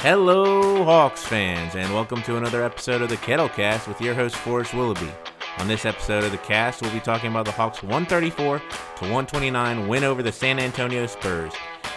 Hello, 0.00 0.84
Hawks 0.84 1.24
fans, 1.24 1.74
and 1.74 1.92
welcome 1.92 2.22
to 2.24 2.36
another 2.36 2.62
episode 2.62 3.00
of 3.00 3.08
the 3.08 3.16
Kettlecast 3.16 3.88
with 3.88 3.98
your 3.98 4.14
host, 4.14 4.36
Forrest 4.36 4.74
Willoughby. 4.74 5.10
On 5.58 5.66
this 5.66 5.86
episode 5.86 6.22
of 6.22 6.32
the 6.32 6.38
cast, 6.38 6.82
we'll 6.82 6.92
be 6.92 7.00
talking 7.00 7.30
about 7.30 7.46
the 7.46 7.50
Hawks' 7.50 7.82
134 7.82 8.58
to 8.58 8.64
129 9.00 9.88
win 9.88 10.04
over 10.04 10.22
the 10.22 10.30
San 10.30 10.58
Antonio 10.58 11.06
Spurs. 11.06 11.54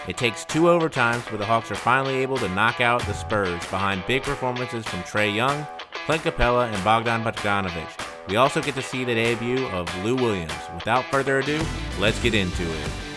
It 0.08 0.16
takes 0.16 0.46
two 0.46 0.64
overtimes, 0.64 1.30
but 1.30 1.40
the 1.40 1.46
Hawks 1.46 1.72
are 1.72 1.76
finally 1.76 2.16
able 2.16 2.38
to 2.38 2.48
knock 2.50 2.80
out 2.80 3.06
the 3.06 3.14
Spurs 3.14 3.60
behind 3.68 4.08
big 4.08 4.24
performances 4.24 4.86
from 4.86 5.04
Trae 5.04 5.36
Young, 5.36 5.68
Clint 6.06 6.24
Capela, 6.24 6.74
and 6.74 6.84
Bogdan 6.86 7.22
Bogdanovic. 7.22 8.30
We 8.30 8.38
also 8.38 8.62
get 8.62 8.76
to 8.76 8.82
see 8.82 9.04
the 9.04 9.14
debut 9.14 9.68
of 9.68 9.94
Lou 10.06 10.16
Williams. 10.16 10.54
Without 10.74 11.04
further 11.06 11.40
ado, 11.40 11.62
let's 12.00 12.20
get 12.24 12.34
into 12.34 12.64
it. 12.64 13.09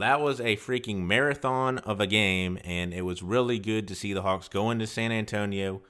That 0.00 0.20
was 0.20 0.40
a 0.40 0.56
freaking 0.56 1.06
marathon 1.06 1.78
of 1.78 2.00
a 2.00 2.06
game, 2.06 2.58
and 2.64 2.92
it 2.94 3.02
was 3.02 3.22
really 3.22 3.58
good 3.58 3.88
to 3.88 3.94
see 3.94 4.12
the 4.12 4.22
Hawks 4.22 4.48
go 4.48 4.70
into 4.70 4.86
San 4.86 5.10
Antonio, 5.10 5.82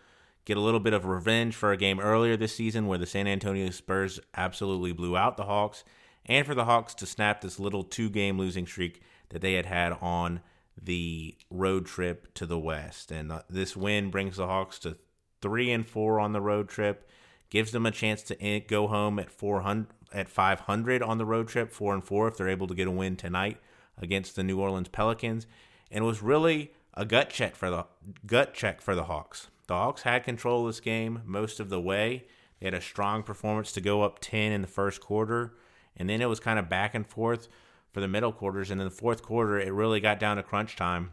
get 0.44 0.56
a 0.56 0.60
little 0.60 0.80
bit 0.80 0.92
of 0.92 1.04
revenge 1.04 1.54
for 1.54 1.72
a 1.72 1.76
game 1.76 2.00
earlier 2.00 2.36
this 2.36 2.54
season 2.54 2.86
where 2.86 2.98
the 2.98 3.06
San 3.06 3.26
Antonio 3.26 3.68
Spurs 3.70 4.20
absolutely 4.34 4.92
blew 4.92 5.16
out 5.16 5.36
the 5.36 5.44
Hawks, 5.44 5.84
and 6.26 6.46
for 6.46 6.54
the 6.54 6.64
Hawks 6.64 6.94
to 6.94 7.06
snap 7.06 7.40
this 7.40 7.58
little 7.58 7.84
two 7.84 8.08
game 8.08 8.38
losing 8.38 8.66
streak 8.66 9.02
that 9.30 9.42
they 9.42 9.54
had 9.54 9.66
had 9.66 9.92
on 10.00 10.40
the 10.80 11.36
road 11.50 11.86
trip 11.86 12.32
to 12.34 12.46
the 12.46 12.58
West. 12.58 13.10
And 13.10 13.30
uh, 13.30 13.42
this 13.50 13.76
win 13.76 14.10
brings 14.10 14.36
the 14.36 14.46
Hawks 14.46 14.78
to 14.80 14.96
three 15.42 15.70
and 15.70 15.86
four 15.86 16.18
on 16.18 16.32
the 16.32 16.40
road 16.40 16.68
trip, 16.68 17.08
gives 17.50 17.72
them 17.72 17.86
a 17.86 17.90
chance 17.90 18.22
to 18.22 18.60
go 18.60 18.86
home 18.86 19.18
at 19.18 19.30
400 19.30 19.88
at 20.12 20.28
500 20.28 21.02
on 21.02 21.18
the 21.18 21.24
road 21.24 21.46
trip, 21.46 21.70
four 21.70 21.94
and 21.94 22.02
four 22.02 22.26
if 22.26 22.36
they're 22.36 22.48
able 22.48 22.66
to 22.66 22.74
get 22.74 22.88
a 22.88 22.90
win 22.90 23.14
tonight 23.14 23.58
against 24.00 24.36
the 24.36 24.42
New 24.42 24.60
Orleans 24.60 24.88
Pelicans, 24.88 25.46
and 25.90 26.04
was 26.04 26.22
really 26.22 26.72
a 26.94 27.04
gut 27.04 27.30
check 27.30 27.54
for 27.54 27.70
the 27.70 27.86
gut 28.26 28.54
check 28.54 28.80
for 28.80 28.94
the 28.94 29.04
Hawks. 29.04 29.48
The 29.66 29.74
Hawks 29.74 30.02
had 30.02 30.24
control 30.24 30.66
of 30.66 30.68
this 30.68 30.80
game 30.80 31.22
most 31.24 31.60
of 31.60 31.68
the 31.68 31.80
way. 31.80 32.24
They 32.58 32.66
had 32.66 32.74
a 32.74 32.80
strong 32.80 33.22
performance 33.22 33.72
to 33.72 33.80
go 33.80 34.02
up 34.02 34.18
10 34.20 34.52
in 34.52 34.62
the 34.62 34.68
first 34.68 35.00
quarter, 35.00 35.54
and 35.96 36.10
then 36.10 36.20
it 36.20 36.28
was 36.28 36.40
kind 36.40 36.58
of 36.58 36.68
back 36.68 36.94
and 36.94 37.06
forth 37.06 37.48
for 37.92 38.00
the 38.00 38.08
middle 38.08 38.32
quarters. 38.32 38.70
And 38.70 38.80
in 38.80 38.86
the 38.86 38.90
fourth 38.90 39.22
quarter, 39.22 39.58
it 39.58 39.72
really 39.72 40.00
got 40.00 40.18
down 40.18 40.36
to 40.36 40.42
crunch 40.42 40.76
time, 40.76 41.12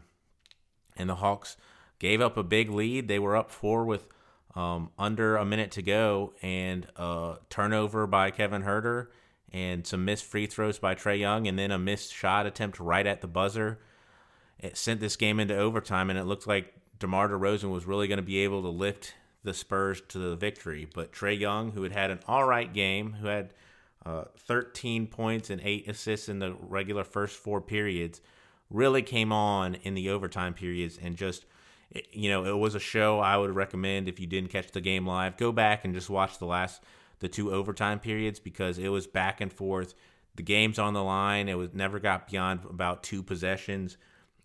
and 0.96 1.08
the 1.08 1.16
Hawks 1.16 1.56
gave 1.98 2.20
up 2.20 2.36
a 2.36 2.42
big 2.42 2.70
lead. 2.70 3.08
They 3.08 3.18
were 3.18 3.36
up 3.36 3.50
four 3.50 3.84
with 3.84 4.08
um, 4.54 4.90
under 4.98 5.36
a 5.36 5.44
minute 5.44 5.70
to 5.72 5.82
go, 5.82 6.34
and 6.42 6.86
a 6.96 7.36
turnover 7.48 8.06
by 8.06 8.30
Kevin 8.30 8.62
Huerter 8.62 9.06
and 9.52 9.86
some 9.86 10.04
missed 10.04 10.24
free 10.24 10.46
throws 10.46 10.78
by 10.78 10.94
Trae 10.94 11.18
Young, 11.18 11.46
and 11.46 11.58
then 11.58 11.70
a 11.70 11.78
missed 11.78 12.12
shot 12.12 12.46
attempt 12.46 12.78
right 12.78 13.06
at 13.06 13.20
the 13.20 13.26
buzzer. 13.26 13.78
It 14.58 14.76
sent 14.76 15.00
this 15.00 15.16
game 15.16 15.40
into 15.40 15.56
overtime, 15.56 16.10
and 16.10 16.18
it 16.18 16.24
looked 16.24 16.46
like 16.46 16.74
DeMar 16.98 17.28
DeRozan 17.28 17.70
was 17.70 17.86
really 17.86 18.08
going 18.08 18.18
to 18.18 18.22
be 18.22 18.38
able 18.38 18.62
to 18.62 18.68
lift 18.68 19.14
the 19.44 19.54
Spurs 19.54 20.02
to 20.08 20.18
the 20.18 20.36
victory. 20.36 20.88
But 20.92 21.12
Trae 21.12 21.38
Young, 21.38 21.72
who 21.72 21.82
had 21.82 21.92
had 21.92 22.10
an 22.10 22.20
all 22.26 22.44
right 22.44 22.72
game, 22.72 23.14
who 23.14 23.28
had 23.28 23.54
uh, 24.04 24.24
13 24.36 25.06
points 25.06 25.50
and 25.50 25.60
eight 25.62 25.88
assists 25.88 26.28
in 26.28 26.40
the 26.40 26.54
regular 26.60 27.04
first 27.04 27.36
four 27.36 27.60
periods, 27.60 28.20
really 28.70 29.02
came 29.02 29.32
on 29.32 29.74
in 29.76 29.94
the 29.94 30.10
overtime 30.10 30.54
periods 30.54 30.98
and 31.00 31.16
just 31.16 31.46
you 32.12 32.28
know 32.28 32.44
it 32.44 32.56
was 32.56 32.74
a 32.74 32.80
show 32.80 33.18
I 33.18 33.36
would 33.36 33.54
recommend 33.54 34.08
if 34.08 34.20
you 34.20 34.26
didn't 34.26 34.50
catch 34.50 34.70
the 34.72 34.80
game 34.80 35.06
live 35.06 35.36
go 35.36 35.52
back 35.52 35.84
and 35.84 35.94
just 35.94 36.10
watch 36.10 36.38
the 36.38 36.44
last 36.44 36.82
the 37.20 37.28
two 37.28 37.52
overtime 37.52 37.98
periods 37.98 38.40
because 38.40 38.78
it 38.78 38.88
was 38.88 39.06
back 39.06 39.40
and 39.40 39.52
forth. 39.52 39.94
The 40.36 40.42
game's 40.42 40.78
on 40.78 40.94
the 40.94 41.02
line. 41.02 41.48
It 41.48 41.58
was 41.58 41.74
never 41.74 41.98
got 41.98 42.30
beyond 42.30 42.60
about 42.68 43.02
two 43.02 43.22
possessions. 43.22 43.96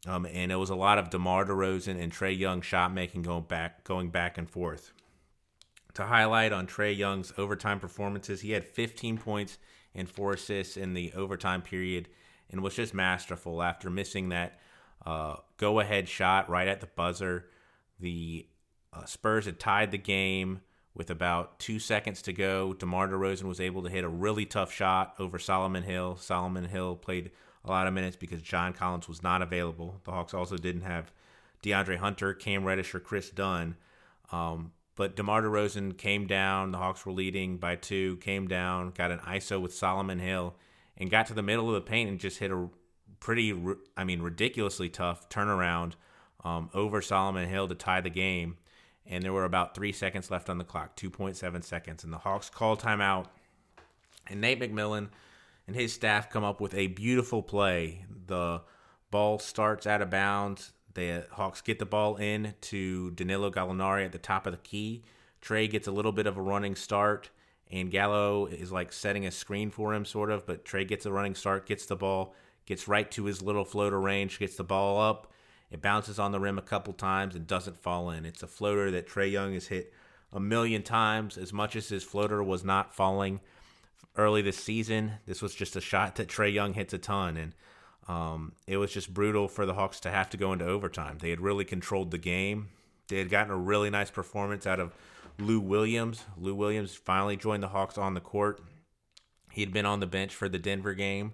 Um, 0.05 0.25
and 0.25 0.51
it 0.51 0.55
was 0.55 0.69
a 0.69 0.75
lot 0.75 0.97
of 0.97 1.09
DeMar 1.09 1.45
DeRozan 1.45 2.01
and 2.01 2.11
Trae 2.11 2.37
Young 2.37 2.61
shot 2.61 2.93
making 2.93 3.21
going 3.21 3.43
back 3.43 3.83
going 3.83 4.09
back 4.09 4.37
and 4.37 4.49
forth. 4.49 4.91
To 5.93 6.03
highlight 6.05 6.51
on 6.51 6.67
Trae 6.67 6.97
Young's 6.97 7.31
overtime 7.37 7.79
performances, 7.79 8.41
he 8.41 8.51
had 8.51 8.65
15 8.65 9.19
points 9.19 9.59
and 9.93 10.09
four 10.09 10.33
assists 10.33 10.75
in 10.75 10.93
the 10.93 11.13
overtime 11.13 11.61
period 11.61 12.09
and 12.49 12.61
was 12.61 12.75
just 12.75 12.93
masterful 12.93 13.61
after 13.61 13.89
missing 13.89 14.29
that 14.29 14.59
uh, 15.05 15.35
go 15.57 15.79
ahead 15.79 16.07
shot 16.07 16.49
right 16.49 16.67
at 16.67 16.81
the 16.81 16.87
buzzer. 16.87 17.49
The 17.99 18.47
uh, 18.91 19.05
Spurs 19.05 19.45
had 19.45 19.59
tied 19.59 19.91
the 19.91 19.97
game 19.97 20.61
with 20.95 21.09
about 21.09 21.59
two 21.59 21.79
seconds 21.79 22.21
to 22.23 22.33
go, 22.33 22.73
DeMar 22.73 23.07
DeRozan 23.07 23.43
was 23.43 23.59
able 23.59 23.81
to 23.83 23.89
hit 23.89 24.03
a 24.03 24.09
really 24.09 24.45
tough 24.45 24.71
shot 24.71 25.15
over 25.17 25.39
Solomon 25.39 25.83
Hill. 25.83 26.17
Solomon 26.17 26.65
Hill 26.65 26.95
played 26.95 27.31
a 27.65 27.71
lot 27.71 27.87
of 27.87 27.93
minutes 27.93 28.15
because 28.15 28.41
John 28.41 28.73
Collins 28.73 29.07
was 29.07 29.23
not 29.23 29.41
available. 29.41 30.01
The 30.03 30.11
Hawks 30.11 30.33
also 30.33 30.57
didn't 30.57 30.81
have 30.83 31.11
DeAndre 31.63 31.97
Hunter, 31.97 32.33
Cam 32.33 32.63
Reddish, 32.63 32.93
or 32.93 32.99
Kris 32.99 33.29
Dunn. 33.31 33.75
Um, 34.31 34.71
but 34.95 35.15
DeMar 35.15 35.41
DeRozan 35.41 35.97
came 35.97 36.27
down. 36.27 36.71
The 36.71 36.77
Hawks 36.77 37.05
were 37.05 37.11
leading 37.11 37.57
by 37.57 37.75
two, 37.75 38.17
came 38.17 38.47
down, 38.47 38.91
got 38.91 39.11
an 39.11 39.19
ISO 39.19 39.59
with 39.59 39.73
Solomon 39.73 40.19
Hill, 40.19 40.55
and 40.97 41.09
got 41.09 41.25
to 41.27 41.33
the 41.33 41.41
middle 41.41 41.69
of 41.69 41.75
the 41.75 41.89
paint 41.89 42.09
and 42.09 42.19
just 42.19 42.37
hit 42.37 42.51
a 42.51 42.69
pretty, 43.19 43.59
I 43.97 44.03
mean, 44.03 44.21
ridiculously 44.21 44.89
tough 44.89 45.27
turnaround 45.29 45.93
um, 46.43 46.69
over 46.73 47.01
Solomon 47.01 47.49
Hill 47.49 47.67
to 47.67 47.75
tie 47.75 48.01
the 48.01 48.11
game 48.11 48.57
and 49.05 49.23
there 49.23 49.33
were 49.33 49.45
about 49.45 49.75
three 49.75 49.91
seconds 49.91 50.31
left 50.31 50.49
on 50.49 50.57
the 50.57 50.63
clock 50.63 50.95
2.7 50.95 51.63
seconds. 51.63 52.03
And 52.03 52.13
the 52.13 52.19
Hawks 52.19 52.49
call 52.49 52.77
timeout. 52.77 53.27
And 54.27 54.41
Nate 54.41 54.59
McMillan 54.59 55.09
and 55.67 55.75
his 55.75 55.93
staff 55.93 56.29
come 56.29 56.43
up 56.43 56.61
with 56.61 56.73
a 56.73 56.87
beautiful 56.87 57.41
play. 57.41 58.05
The 58.27 58.61
ball 59.11 59.39
starts 59.39 59.85
out 59.85 60.01
of 60.01 60.09
bounds. 60.09 60.71
The 60.93 61.25
Hawks 61.31 61.61
get 61.61 61.79
the 61.79 61.85
ball 61.85 62.15
in 62.17 62.53
to 62.61 63.11
Danilo 63.11 63.51
Gallinari 63.51 64.05
at 64.05 64.11
the 64.11 64.17
top 64.17 64.45
of 64.45 64.53
the 64.53 64.59
key. 64.59 65.03
Trae 65.41 65.69
gets 65.69 65.87
a 65.87 65.91
little 65.91 66.11
bit 66.11 66.27
of 66.27 66.37
a 66.37 66.41
running 66.41 66.75
start, 66.75 67.29
and 67.69 67.91
Gallo 67.91 68.45
is 68.45 68.71
like 68.71 68.93
setting 68.93 69.25
a 69.25 69.31
screen 69.31 69.71
for 69.71 69.93
him, 69.93 70.05
sort 70.05 70.31
of. 70.31 70.45
But 70.45 70.63
Trae 70.63 70.87
gets 70.87 71.05
a 71.05 71.11
running 71.11 71.35
start, 71.35 71.65
gets 71.65 71.85
the 71.85 71.95
ball, 71.95 72.33
gets 72.65 72.87
right 72.87 73.09
to 73.11 73.25
his 73.25 73.41
little 73.41 73.65
floater 73.65 73.99
range, 73.99 74.39
gets 74.39 74.55
the 74.55 74.63
ball 74.63 75.01
up, 75.01 75.33
it 75.73 75.81
bounces 75.81 76.19
on 76.19 76.31
the 76.31 76.39
rim 76.39 76.59
a 76.59 76.61
couple 76.61 76.93
times 76.93 77.35
and 77.35 77.47
doesn't 77.47 77.81
fall 77.81 78.11
in. 78.11 78.27
It's 78.27 78.43
a 78.43 78.47
floater 78.47 78.91
that 78.91 79.09
Trae 79.09 79.31
Young 79.31 79.53
has 79.55 79.67
hit 79.67 79.91
a 80.31 80.39
million 80.39 80.83
times. 80.83 81.35
As 81.35 81.51
much 81.51 81.75
as 81.75 81.89
his 81.89 82.03
floater 82.03 82.43
was 82.43 82.63
not 82.63 82.93
falling 82.93 83.39
early 84.15 84.43
this 84.43 84.57
season, 84.57 85.13
this 85.25 85.41
was 85.41 85.55
just 85.55 85.75
a 85.75 85.81
shot 85.81 86.15
that 86.15 86.27
Trae 86.27 86.53
Young 86.53 86.75
hits 86.75 86.93
a 86.93 86.99
ton. 86.99 87.37
And 87.37 87.53
um, 88.07 88.53
it 88.67 88.77
was 88.77 88.93
just 88.93 89.15
brutal 89.15 89.47
for 89.47 89.65
the 89.65 89.73
Hawks 89.73 89.99
to 90.01 90.11
have 90.11 90.29
to 90.29 90.37
go 90.37 90.53
into 90.53 90.65
overtime. 90.65 91.17
They 91.19 91.31
had 91.31 91.41
really 91.41 91.65
controlled 91.65 92.11
the 92.11 92.19
game. 92.19 92.69
They 93.07 93.17
had 93.17 93.31
gotten 93.31 93.51
a 93.51 93.57
really 93.57 93.89
nice 93.89 94.11
performance 94.11 94.67
out 94.67 94.79
of 94.79 94.93
Lou 95.39 95.59
Williams. 95.59 96.23
Lou 96.37 96.53
Williams 96.53 96.93
finally 96.93 97.35
joined 97.35 97.63
the 97.63 97.69
Hawks 97.69 97.97
on 97.97 98.13
the 98.13 98.21
court. 98.21 98.61
He'd 99.51 99.73
been 99.73 99.87
on 99.87 100.01
the 100.01 100.07
bench 100.07 100.35
for 100.35 100.47
the 100.47 100.59
Denver 100.59 100.93
game, 100.93 101.33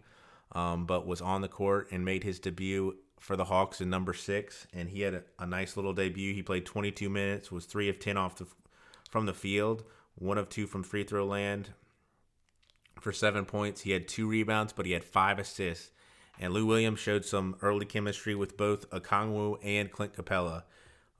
um, 0.53 0.85
but 0.85 1.06
was 1.06 1.19
on 1.19 1.41
the 1.41 1.50
court 1.50 1.89
and 1.91 2.06
made 2.06 2.23
his 2.23 2.39
debut 2.39 2.95
for 3.19 3.35
the 3.35 3.46
Hawks 3.46 3.81
in 3.81 3.90
number 3.90 4.13
six, 4.13 4.66
and 4.74 4.90
he 4.90 5.02
had 5.02 5.13
a, 5.13 5.24
a, 5.38 5.46
nice 5.46 5.75
little 5.75 5.94
debut. 5.94 6.34
He 6.34 6.41
played 6.41 6.66
22 6.66 7.09
minutes, 7.09 7.52
was 7.52 7.66
three 7.66 7.90
of 7.90 8.00
10 8.00 8.18
off 8.18 8.38
the 8.38 8.47
from 9.09 9.25
the 9.25 9.34
field, 9.34 9.84
one 10.16 10.38
of 10.38 10.50
two 10.50 10.68
from 10.68 10.84
free 10.84 11.03
throw 11.03 11.25
land 11.25 11.69
for 13.00 13.12
seven 13.12 13.46
points. 13.46 13.81
He 13.81 13.91
had 13.91 14.07
two 14.07 14.28
rebounds, 14.28 14.72
but 14.72 14.85
he 14.85 14.91
had 14.91 15.03
five 15.03 15.40
assists. 15.40 15.91
And 16.40 16.53
Lou 16.53 16.66
Williams 16.66 17.00
showed 17.00 17.25
some 17.25 17.57
early 17.62 17.85
chemistry 17.85 18.35
with 18.35 18.56
both 18.56 18.90
Okongwu 18.91 19.57
and 19.63 19.91
Clint 19.91 20.13
Capela. 20.13 20.63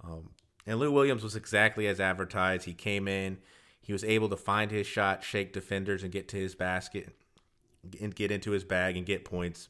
Um, 0.04 0.30
and 0.66 0.80
Lou 0.80 0.92
Williams 0.92 1.24
was 1.24 1.36
exactly 1.36 1.88
as 1.88 2.00
advertised. 2.00 2.66
He 2.66 2.74
came 2.74 3.08
in, 3.08 3.40
he 3.81 3.92
was 3.92 4.04
able 4.04 4.30
to 4.30 4.38
find 4.38 4.72
his 4.72 4.88
shot, 4.88 5.24
shake 5.24 5.52
defenders, 5.52 6.04
and 6.04 6.12
get 6.12 6.28
to 6.30 6.38
his 6.38 6.56
basket, 6.56 7.10
and 8.00 8.16
get 8.16 8.31
into 8.31 8.52
his 8.52 8.64
bag 8.64 8.96
and 8.96 9.06
get 9.06 9.26
points 9.26 9.68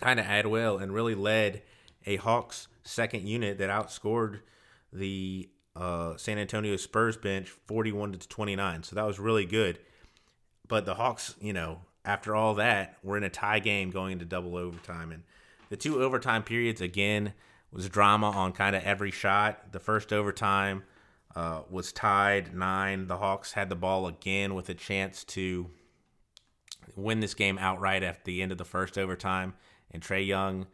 kind 0.00 0.20
of 0.20 0.26
add 0.26 0.46
well 0.46 0.78
and 0.78 0.92
really 0.92 1.14
led 1.14 1.62
a 2.06 2.16
Hawks 2.16 2.68
second 2.82 3.26
unit 3.26 3.58
that 3.58 3.70
outscored 3.70 4.40
the 4.92 5.48
uh, 5.74 6.16
San 6.16 6.38
Antonio 6.38 6.76
Spurs 6.76 7.16
bench 7.16 7.48
41 7.66 8.12
to 8.12 8.28
29. 8.28 8.82
So 8.82 8.96
that 8.96 9.06
was 9.06 9.18
really 9.18 9.44
good. 9.44 9.78
But 10.68 10.86
the 10.86 10.94
Hawks, 10.94 11.34
you 11.40 11.52
know, 11.52 11.80
after 12.04 12.34
all 12.34 12.54
that, 12.54 12.96
we're 13.02 13.16
in 13.16 13.24
a 13.24 13.30
tie 13.30 13.58
game 13.58 13.90
going 13.90 14.12
into 14.12 14.24
double 14.24 14.56
overtime. 14.56 15.12
And 15.12 15.22
the 15.68 15.76
two 15.76 16.02
overtime 16.02 16.42
periods, 16.42 16.80
again, 16.80 17.34
was 17.72 17.88
drama 17.88 18.30
on 18.30 18.52
kind 18.52 18.74
of 18.74 18.82
every 18.84 19.10
shot. 19.10 19.72
The 19.72 19.80
first 19.80 20.12
overtime 20.12 20.84
uh, 21.34 21.62
was 21.68 21.92
tied 21.92 22.54
nine. 22.54 23.06
The 23.06 23.18
Hawks 23.18 23.52
had 23.52 23.68
the 23.68 23.76
ball 23.76 24.06
again 24.06 24.54
with 24.54 24.68
a 24.68 24.74
chance 24.74 25.24
to 25.24 25.68
win 26.94 27.20
this 27.20 27.34
game 27.34 27.58
outright 27.58 28.02
at 28.02 28.24
the 28.24 28.42
end 28.42 28.52
of 28.52 28.58
the 28.58 28.64
first 28.64 28.96
overtime 28.96 29.54
and 29.90 30.02
Trae 30.02 30.26
Young 30.26 30.66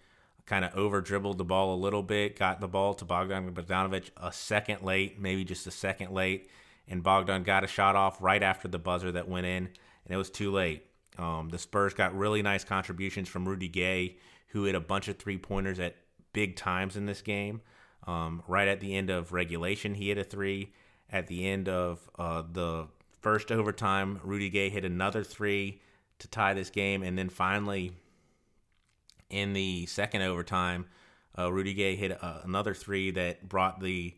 kind 0.47 0.65
of 0.65 0.75
over 0.75 1.01
dribbled 1.01 1.39
the 1.39 1.45
ball 1.45 1.75
a 1.75 1.79
little 1.79 2.03
bit, 2.03 2.39
got 2.39 2.61
the 2.61 2.69
ball 2.69 2.95
to 2.95 3.05
Bogdan 3.05 3.53
Bogdanovic 3.55 4.11
a 4.17 4.33
second 4.33 4.83
late, 4.83 5.21
maybe 5.21 5.45
just 5.45 5.67
a 5.67 5.71
second 5.71 6.13
late, 6.13 6.51
and 6.89 7.03
Bogdan 7.03 7.45
got 7.45 7.65
a 7.65 7.69
shot 7.69 7.97
off 7.97 8.21
right 8.21 8.43
after 8.43 8.69
the 8.69 8.79
buzzer 8.79 9.13
that 9.13 9.29
went 9.29 9.47
in, 9.47 9.67
and 9.67 10.11
it 10.11 10.17
was 10.17 10.31
too 10.31 10.51
late. 10.51 10.85
Um, 11.19 11.51
the 11.51 11.59
Spurs 11.59 11.95
got 11.95 12.17
really 12.17 12.43
nice 12.43 12.65
contributions 12.65 13.29
from 13.29 13.49
Rudy 13.49 13.69
Gay, 13.69 14.17
who 14.49 14.65
hit 14.65 14.75
a 14.75 14.81
bunch 14.81 15.09
of 15.09 15.19
three 15.19 15.39
pointers 15.39 15.79
at 15.79 15.97
big 16.33 16.57
times 16.57 16.97
in 16.97 17.07
this 17.07 17.23
game. 17.23 17.61
Um, 18.07 18.43
right 18.49 18.67
at 18.67 18.81
the 18.81 18.95
end 18.97 19.11
of 19.11 19.33
regulation, 19.33 19.95
he 19.95 20.09
hit 20.09 20.19
a 20.19 20.25
three. 20.25 20.73
At 21.09 21.27
the 21.27 21.47
end 21.47 21.69
of 21.69 22.09
uh, 22.19 22.43
the 22.51 22.89
first 23.21 23.53
overtime, 23.53 24.19
Rudy 24.25 24.49
Gay 24.49 24.71
hit 24.71 24.85
another 24.85 25.23
three 25.23 25.81
to 26.23 26.29
tie 26.29 26.55
this 26.55 26.71
game. 26.71 27.03
And 27.03 27.19
then 27.19 27.29
finally, 27.29 27.93
in 29.31 29.53
the 29.53 29.87
second 29.87 30.23
overtime, 30.23 30.87
uh, 31.39 31.53
Rudy 31.53 31.75
Gay 31.75 31.97
hit 31.97 32.23
uh, 32.23 32.41
another 32.45 32.75
three 32.75 33.11
that 33.13 33.49
brought 33.49 33.81
the 33.81 34.15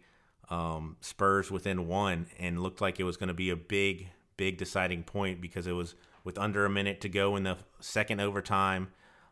um, 0.51 0.97
Spurs 1.01 1.51
within 1.51 1.89
one 1.89 2.27
and 2.39 2.63
looked 2.63 2.81
like 2.81 3.01
it 3.01 3.05
was 3.05 3.17
going 3.17 3.29
to 3.29 3.35
be 3.35 3.51
a 3.51 3.57
big, 3.57 4.09
big 4.37 4.59
deciding 4.59 5.03
point 5.03 5.41
because 5.41 5.67
it 5.67 5.73
was 5.73 5.95
with 6.23 6.39
under 6.39 6.65
a 6.65 6.71
minute 6.71 7.01
to 7.03 7.09
go 7.09 7.37
in 7.37 7.45
the 7.45 7.57
second 7.81 8.21
overtime. 8.21 8.89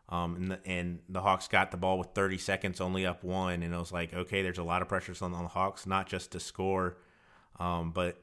Um, 0.09 0.35
and, 0.35 0.51
the, 0.51 0.59
and, 0.65 0.99
the, 1.09 1.21
Hawks 1.21 1.47
got 1.47 1.71
the 1.71 1.77
ball 1.77 1.97
with 1.97 2.09
30 2.13 2.37
seconds, 2.37 2.81
only 2.81 3.05
up 3.05 3.23
one, 3.23 3.63
and 3.63 3.73
it 3.73 3.77
was 3.77 3.91
like, 3.91 4.13
okay, 4.13 4.43
there's 4.43 4.57
a 4.57 4.63
lot 4.63 4.81
of 4.81 4.89
pressures 4.89 5.21
on, 5.21 5.33
on 5.33 5.43
the 5.43 5.49
Hawks, 5.49 5.87
not 5.87 6.07
just 6.07 6.31
to 6.33 6.39
score, 6.41 6.97
um, 7.57 7.91
but 7.91 8.22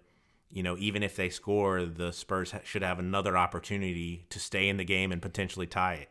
you 0.50 0.62
know, 0.62 0.76
even 0.79 1.02
if 1.02 1.17
they 1.17 1.31
score, 1.31 1.85
the 1.85 2.12
Spurs 2.12 2.52
should 2.64 2.82
have 2.82 2.99
another 2.99 3.37
opportunity 3.37 4.25
to 4.31 4.41
stay 4.41 4.69
in 4.69 4.76
the 4.76 4.85
game 4.85 5.12
and 5.12 5.23
potentially 5.23 5.67
tie 5.67 5.94
it. 5.94 6.11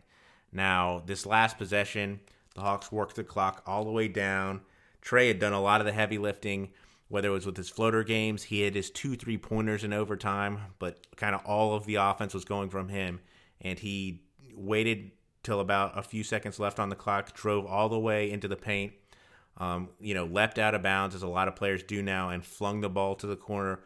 Now, 0.51 1.03
this 1.06 1.25
last 1.25 1.57
possession, 1.57 2.21
the 2.56 2.62
Hawks 2.62 2.91
worked 2.91 3.15
the 3.15 3.24
clock 3.24 3.62
all 3.65 3.83
the 3.83 3.91
way 3.91 4.07
down. 4.07 4.62
Trae 5.01 5.27
had 5.27 5.39
done 5.39 5.53
a 5.53 5.62
lot 5.62 5.81
of 5.81 5.86
the 5.86 5.94
heavy 5.94 6.18
lifting, 6.18 6.69
whether 7.09 7.27
it 7.30 7.31
was 7.31 7.45
with 7.45 7.57
his 7.57 7.69
floater 7.69 8.03
games, 8.03 8.44
he 8.44 8.62
had 8.62 8.75
his 8.75 8.89
two 8.89 9.15
three 9.15 9.38
pointers 9.38 9.83
in 9.83 9.94
overtime, 9.94 10.59
but 10.77 11.00
kind 11.18 11.36
of 11.36 11.41
all 11.45 11.74
of 11.74 11.86
the 11.86 11.95
offense 11.95 12.33
was 12.33 12.45
going 12.45 12.69
from 12.69 12.88
him. 12.89 13.19
And 13.62 13.77
he 13.77 14.21
waited 14.56 15.12
till 15.44 15.59
about 15.59 15.97
a 15.97 16.03
few 16.03 16.24
seconds 16.24 16.59
left 16.59 16.80
on 16.80 16.89
the 16.89 16.95
clock, 16.95 17.33
drove 17.33 17.65
all 17.65 17.89
the 17.89 18.00
way 18.00 18.31
into 18.31 18.47
the 18.47 18.56
paint, 18.56 18.94
um, 19.57 19.89
you 20.00 20.13
know, 20.13 20.25
leapt 20.25 20.59
out 20.59 20.75
of 20.75 20.83
bounds 20.83 21.15
as 21.15 21.24
a 21.24 21.27
lot 21.27 21.47
of 21.47 21.56
players 21.56 21.83
do 21.83 22.01
now, 22.01 22.30
and 22.30 22.45
flung 22.45 22.81
the 22.81 22.89
ball 22.89 23.15
to 23.15 23.27
the 23.27 23.36
corner 23.36 23.80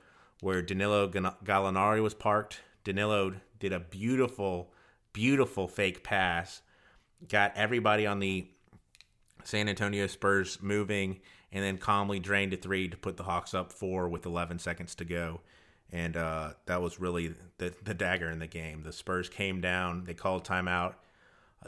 where 0.43 0.61
Danilo 0.61 1.07
Gallinari 1.07 2.03
was 2.03 2.13
parked. 2.13 2.59
Danilo 2.83 3.33
did 3.59 3.71
a 3.71 3.79
beautiful, 3.79 4.73
beautiful 5.13 5.69
fake 5.69 6.03
pass, 6.03 6.61
got 7.29 7.53
everybody 7.55 8.05
on 8.05 8.19
the 8.19 8.45
San 9.45 9.69
Antonio 9.69 10.05
Spurs 10.07 10.59
moving, 10.61 11.21
and 11.53 11.63
then 11.63 11.77
calmly 11.77 12.19
drained 12.19 12.51
a 12.51 12.57
three 12.57 12.89
to 12.89 12.97
put 12.97 13.15
the 13.15 13.23
Hawks 13.23 13.53
up 13.53 13.71
four 13.71 14.09
with 14.09 14.25
11 14.25 14.59
seconds 14.59 14.95
to 14.95 15.05
go. 15.05 15.39
And 15.93 16.17
uh, 16.17 16.53
that 16.65 16.81
was 16.81 16.99
really 16.99 17.35
the, 17.57 17.73
the 17.83 17.93
dagger 17.93 18.29
in 18.29 18.39
the 18.39 18.47
game. 18.47 18.83
The 18.83 18.91
Spurs 18.91 19.29
came 19.29 19.61
down, 19.61 20.03
they 20.03 20.13
called 20.13 20.45
timeout. 20.45 20.95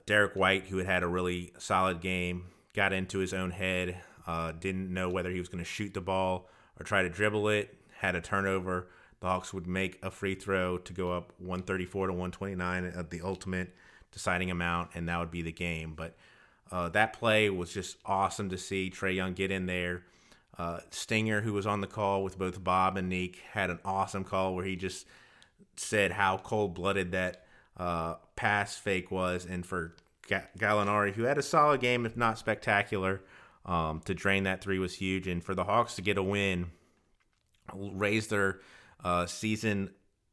Derrick 0.05 0.35
White, 0.35 0.65
who 0.67 0.77
had 0.77 0.87
had 0.87 1.03
a 1.03 1.07
really 1.07 1.53
solid 1.59 2.01
game, 2.01 2.47
got 2.73 2.91
into 2.91 3.19
his 3.19 3.33
own 3.33 3.51
head, 3.51 3.95
uh, 4.27 4.51
didn't 4.51 4.93
know 4.93 5.07
whether 5.09 5.31
he 5.31 5.39
was 5.39 5.47
going 5.47 5.63
to 5.63 5.69
shoot 5.69 5.93
the 5.93 6.01
ball 6.01 6.49
or 6.77 6.83
try 6.83 7.03
to 7.03 7.09
dribble 7.09 7.47
it, 7.47 7.73
had 7.97 8.15
a 8.15 8.21
turnover. 8.21 8.87
The 9.19 9.27
Hawks 9.27 9.53
would 9.53 9.67
make 9.67 9.99
a 10.03 10.11
free 10.11 10.35
throw 10.35 10.77
to 10.77 10.93
go 10.93 11.11
up 11.11 11.33
134 11.39 12.07
to 12.07 12.13
129 12.13 12.85
at 12.85 13.09
the 13.09 13.21
ultimate 13.21 13.73
deciding 14.11 14.51
amount, 14.51 14.91
and 14.93 15.09
that 15.09 15.19
would 15.19 15.31
be 15.31 15.41
the 15.41 15.51
game. 15.51 15.93
But 15.95 16.15
uh, 16.71 16.89
that 16.89 17.13
play 17.13 17.49
was 17.49 17.73
just 17.73 17.97
awesome 18.05 18.49
to 18.49 18.57
see 18.57 18.89
Trae 18.89 19.15
Young 19.15 19.33
get 19.33 19.51
in 19.51 19.65
there. 19.65 20.03
Uh, 20.57 20.79
Stinger, 20.89 21.41
who 21.41 21.53
was 21.53 21.67
on 21.67 21.81
the 21.81 21.87
call 21.87 22.23
with 22.23 22.39
both 22.39 22.63
Bob 22.63 22.97
and 22.97 23.11
Nique, 23.11 23.39
had 23.51 23.69
an 23.69 23.79
awesome 23.83 24.23
call 24.23 24.55
where 24.55 24.65
he 24.65 24.75
just 24.75 25.05
said 25.75 26.11
how 26.13 26.37
cold 26.37 26.73
blooded 26.73 27.11
that 27.11 27.45
uh, 27.77 28.15
pass 28.35 28.77
fake 28.77 29.11
was. 29.11 29.45
And 29.45 29.65
for 29.65 29.95
Gallinari, 30.27 31.13
who 31.13 31.23
had 31.23 31.37
a 31.37 31.43
solid 31.43 31.81
game, 31.81 32.05
if 32.05 32.15
not 32.15 32.39
spectacular, 32.39 33.21
um, 33.65 33.99
to 34.05 34.13
drain 34.13 34.43
that 34.43 34.61
three 34.61 34.79
was 34.79 34.95
huge. 34.95 35.27
And 35.27 35.43
for 35.43 35.55
the 35.55 35.65
Hawks 35.65 35.95
to 35.95 36.01
get 36.01 36.17
a 36.17 36.23
win, 36.23 36.71
raise 37.73 38.27
their 38.27 38.59
uh, 39.03 39.25
season 39.25 39.91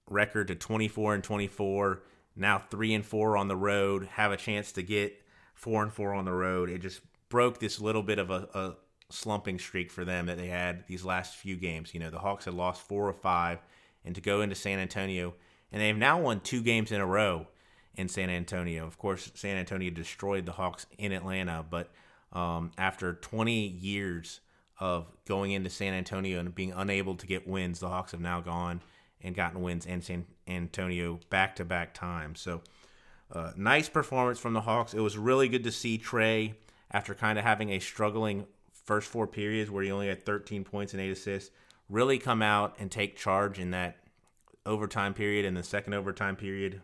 record 0.08 0.49
to 0.49 0.55
24 0.55 1.14
and 1.14 1.25
24, 1.25 2.02
now 2.37 2.62
3 2.70 2.94
and 2.94 3.06
4 3.06 3.37
on 3.37 3.49
the 3.49 3.56
road, 3.56 4.06
have 4.12 4.32
a 4.32 4.37
chance 4.37 4.73
to 4.73 4.82
get 4.82 5.23
four 5.55 5.82
and 5.82 5.93
four 5.93 6.12
on 6.12 6.25
the 6.25 6.32
road. 6.32 6.69
It 6.70 6.81
just 6.81 7.00
broke 7.29 7.58
this 7.58 7.81
little 7.81 8.02
bit 8.02 8.19
of 8.19 8.31
a, 8.31 8.49
a 8.55 8.75
slumping 9.11 9.58
streak 9.58 9.90
for 9.93 10.05
them 10.05 10.26
that 10.26 10.38
they 10.38 10.49
had 10.49 10.87
these 10.88 11.05
last 11.05 11.37
few 11.37 11.56
games. 11.56 11.94
You 11.94 12.00
know, 12.00 12.11
the 12.11 12.19
Hawks 12.19 12.46
had 12.46 12.55
lost 12.55 12.82
four 12.82 13.08
or 13.08 13.12
five, 13.12 13.61
and 14.05 14.14
to 14.14 14.20
go 14.20 14.40
into 14.40 14.56
San 14.56 14.78
Antonio, 14.81 15.35
and 15.70 15.81
they've 15.81 15.96
now 15.96 16.20
won 16.20 16.40
two 16.40 16.62
games 16.62 16.90
in 16.90 17.00
a 17.00 17.06
row 17.06 17.46
in 17.94 18.08
San 18.08 18.28
Antonio. 18.31 18.87
Of 18.87 18.99
course, 18.99 19.31
San 19.35 19.56
Antonio 19.56 19.90
destroyed 19.90 20.46
the 20.46 20.52
Hawks 20.52 20.87
in 20.99 21.12
Atlanta, 21.12 21.64
but 21.69 21.90
um, 22.32 22.73
after 22.76 23.14
20 23.14 23.67
years 23.69 24.40
of 24.82 25.06
going 25.26 25.52
into 25.52 25.70
San 25.70 25.94
Antonio 25.94 26.40
and 26.40 26.52
being 26.52 26.73
unable 26.73 27.14
to 27.14 27.25
get 27.25 27.46
wins, 27.46 27.79
the 27.79 27.88
Hawks 27.88 28.11
have 28.11 28.20
now 28.20 28.40
gone 28.40 28.81
and 29.23 29.32
gotten 29.32 29.62
wins 29.62 29.87
in 29.87 30.02
San 30.02 30.26
Antonio 30.49 31.20
back 31.31 31.55
to 31.55 31.64
back 31.64 31.94
times. 31.94 32.40
So 32.40 32.62
uh, 33.31 33.52
nice 33.56 33.88
performance 33.88 34.40
from 34.40 34.55
the 34.55 34.62
Hawks. 34.62 34.93
It 34.93 34.99
was 34.99 35.17
really 35.17 35.49
good 35.49 35.62
to 35.62 35.70
see 35.70 35.99
Trae 35.99 36.55
after 36.90 37.14
kind 37.14 37.38
of 37.38 37.44
having 37.44 37.70
a 37.70 37.79
struggling 37.79 38.44
first 38.73 39.08
four 39.08 39.29
periods 39.29 39.70
where 39.70 39.84
he 39.84 39.93
only 39.93 40.08
had 40.08 40.26
13 40.26 40.64
points 40.64 40.94
and 40.94 41.00
eight 41.00 41.12
assists, 41.12 41.52
really 41.88 42.19
come 42.19 42.43
out 42.43 42.75
and 42.81 42.90
take 42.90 43.17
charge 43.17 43.61
in 43.61 43.70
that 43.70 43.99
overtime 44.67 45.14
period 45.14 45.44
and 45.44 45.56
the 45.56 45.62
second 45.62 45.94
overtime 45.94 46.35
period. 46.35 46.82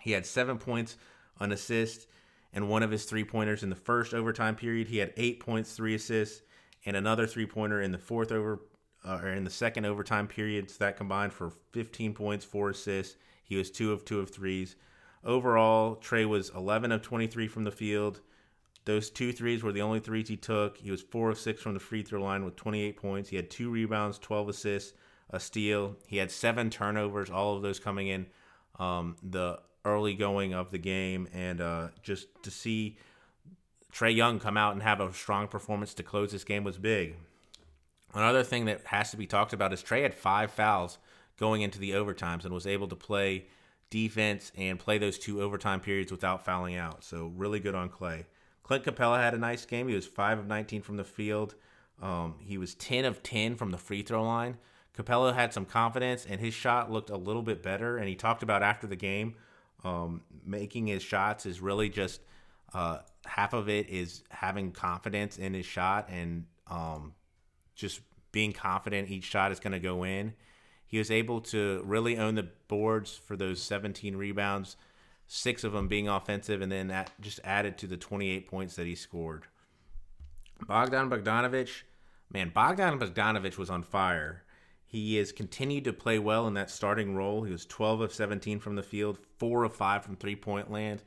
He 0.00 0.12
had 0.12 0.26
seven 0.26 0.58
points, 0.58 0.96
an 1.40 1.50
assist, 1.50 2.06
and 2.52 2.68
one 2.68 2.84
of 2.84 2.92
his 2.92 3.04
three 3.04 3.24
pointers 3.24 3.64
in 3.64 3.70
the 3.70 3.74
first 3.74 4.14
overtime 4.14 4.54
period. 4.54 4.86
He 4.86 4.98
had 4.98 5.12
eight 5.16 5.40
points, 5.40 5.72
three 5.72 5.96
assists, 5.96 6.42
and 6.86 6.96
another 6.96 7.26
three 7.26 7.46
pointer 7.46 7.82
in 7.82 7.92
the 7.92 7.98
fourth 7.98 8.32
over 8.32 8.60
uh, 9.04 9.20
or 9.22 9.28
in 9.28 9.44
the 9.44 9.50
second 9.50 9.84
overtime 9.84 10.26
period. 10.26 10.70
So 10.70 10.76
that 10.84 10.96
combined 10.96 11.32
for 11.32 11.50
15 11.72 12.14
points, 12.14 12.44
four 12.44 12.70
assists. 12.70 13.16
He 13.44 13.56
was 13.56 13.70
two 13.70 13.92
of 13.92 14.04
two 14.04 14.20
of 14.20 14.30
threes. 14.30 14.76
Overall, 15.24 15.96
Trae 15.96 16.26
was 16.26 16.50
11 16.50 16.92
of 16.92 17.02
23 17.02 17.48
from 17.48 17.64
the 17.64 17.70
field. 17.70 18.20
Those 18.84 19.10
two 19.10 19.32
threes 19.32 19.64
were 19.64 19.72
the 19.72 19.82
only 19.82 19.98
threes 19.98 20.28
he 20.28 20.36
took. 20.36 20.78
He 20.78 20.92
was 20.92 21.02
four 21.02 21.30
of 21.30 21.38
six 21.38 21.60
from 21.60 21.74
the 21.74 21.80
free 21.80 22.02
throw 22.02 22.22
line 22.22 22.44
with 22.44 22.54
28 22.54 22.96
points. 22.96 23.28
He 23.28 23.36
had 23.36 23.50
two 23.50 23.70
rebounds, 23.70 24.18
12 24.18 24.48
assists, 24.50 24.92
a 25.30 25.40
steal. 25.40 25.96
He 26.06 26.18
had 26.18 26.30
seven 26.30 26.70
turnovers, 26.70 27.28
all 27.28 27.56
of 27.56 27.62
those 27.62 27.80
coming 27.80 28.06
in 28.06 28.26
um, 28.78 29.16
the 29.22 29.58
early 29.84 30.14
going 30.14 30.54
of 30.54 30.70
the 30.70 30.78
game. 30.78 31.28
And 31.32 31.60
uh, 31.60 31.88
just 32.02 32.28
to 32.44 32.50
see 32.52 32.96
Trae 33.96 34.14
Young 34.14 34.38
come 34.38 34.58
out 34.58 34.74
and 34.74 34.82
have 34.82 35.00
a 35.00 35.10
strong 35.14 35.48
performance 35.48 35.94
to 35.94 36.02
close 36.02 36.30
this 36.30 36.44
game 36.44 36.64
was 36.64 36.76
big. 36.76 37.16
Another 38.12 38.44
thing 38.44 38.66
that 38.66 38.82
has 38.84 39.10
to 39.10 39.16
be 39.16 39.26
talked 39.26 39.54
about 39.54 39.72
is 39.72 39.82
Trae 39.82 40.02
had 40.02 40.12
five 40.12 40.50
fouls 40.50 40.98
going 41.38 41.62
into 41.62 41.78
the 41.78 41.92
overtimes 41.92 42.44
and 42.44 42.52
was 42.52 42.66
able 42.66 42.88
to 42.88 42.96
play 42.96 43.46
defense 43.88 44.52
and 44.54 44.78
play 44.78 44.98
those 44.98 45.18
two 45.18 45.40
overtime 45.40 45.80
periods 45.80 46.12
without 46.12 46.44
fouling 46.44 46.76
out. 46.76 47.04
So 47.04 47.32
really 47.36 47.58
good 47.58 47.74
on 47.74 47.88
Clay. 47.88 48.26
Clint 48.62 48.84
Capela 48.84 49.18
had 49.18 49.32
a 49.32 49.38
nice 49.38 49.64
game. 49.64 49.88
He 49.88 49.94
was 49.94 50.06
five 50.06 50.38
of 50.38 50.46
19 50.46 50.82
from 50.82 50.98
the 50.98 51.04
field. 51.04 51.54
Um, 52.02 52.34
he 52.40 52.58
was 52.58 52.74
10 52.74 53.06
of 53.06 53.22
10 53.22 53.56
from 53.56 53.70
the 53.70 53.78
free 53.78 54.02
throw 54.02 54.22
line. 54.22 54.58
Capela 54.94 55.34
had 55.34 55.54
some 55.54 55.64
confidence 55.64 56.26
and 56.28 56.38
his 56.38 56.52
shot 56.52 56.90
looked 56.90 57.08
a 57.08 57.16
little 57.16 57.42
bit 57.42 57.62
better. 57.62 57.96
And 57.96 58.08
he 58.08 58.14
talked 58.14 58.42
about 58.42 58.62
after 58.62 58.86
the 58.86 58.96
game, 58.96 59.36
um, 59.84 60.20
making 60.44 60.86
his 60.86 61.02
shots 61.02 61.46
is 61.46 61.62
really 61.62 61.88
just 61.88 62.20
uh, 62.74 62.98
half 63.24 63.52
of 63.52 63.68
it 63.68 63.88
is 63.88 64.22
having 64.30 64.72
confidence 64.72 65.38
in 65.38 65.54
his 65.54 65.66
shot 65.66 66.08
and 66.10 66.44
um, 66.68 67.14
just 67.74 68.00
being 68.32 68.52
confident 68.52 69.10
each 69.10 69.24
shot 69.24 69.52
is 69.52 69.60
going 69.60 69.72
to 69.72 69.78
go 69.78 70.04
in. 70.04 70.34
He 70.84 70.98
was 70.98 71.10
able 71.10 71.40
to 71.42 71.82
really 71.84 72.16
own 72.16 72.36
the 72.36 72.48
boards 72.68 73.16
for 73.16 73.36
those 73.36 73.62
17 73.62 74.16
rebounds, 74.16 74.76
six 75.26 75.64
of 75.64 75.72
them 75.72 75.88
being 75.88 76.08
offensive, 76.08 76.60
and 76.60 76.70
then 76.70 76.88
that 76.88 77.10
just 77.20 77.40
added 77.44 77.76
to 77.78 77.86
the 77.86 77.96
28 77.96 78.46
points 78.48 78.76
that 78.76 78.86
he 78.86 78.94
scored. 78.94 79.44
Bogdan 80.66 81.10
Bogdanovic, 81.10 81.82
man, 82.32 82.50
Bogdan 82.54 82.98
Bogdanovic 82.98 83.58
was 83.58 83.68
on 83.68 83.82
fire. 83.82 84.44
He 84.86 85.16
has 85.16 85.32
continued 85.32 85.84
to 85.84 85.92
play 85.92 86.18
well 86.18 86.46
in 86.46 86.54
that 86.54 86.70
starting 86.70 87.16
role. 87.16 87.42
He 87.42 87.52
was 87.52 87.66
12 87.66 88.00
of 88.00 88.14
17 88.14 88.60
from 88.60 88.76
the 88.76 88.82
field, 88.82 89.18
4 89.38 89.64
of 89.64 89.74
5 89.74 90.04
from 90.04 90.16
three 90.16 90.36
point 90.36 90.70
land. 90.70 91.02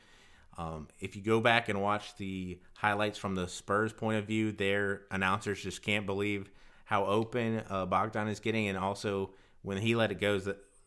Um, 0.60 0.90
if 1.00 1.16
you 1.16 1.22
go 1.22 1.40
back 1.40 1.70
and 1.70 1.82
watch 1.82 2.18
the 2.18 2.60
highlights 2.74 3.18
from 3.18 3.34
the 3.34 3.48
Spurs' 3.48 3.94
point 3.94 4.18
of 4.18 4.26
view, 4.26 4.52
their 4.52 5.04
announcers 5.10 5.64
just 5.64 5.82
can't 5.82 6.06
believe 6.06 6.52
how 6.84 7.06
open 7.06 7.64
uh, 7.70 7.86
Bogdan 7.86 8.28
is 8.28 8.42
getting, 8.42 8.68
and 8.68 8.78
also 8.78 9.30
when 9.62 9.78
he 9.78 9.96
let 9.96 10.12
it 10.12 10.20
go, 10.20 10.38